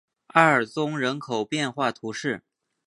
[0.29, 2.41] 阿尔宗人口变化图示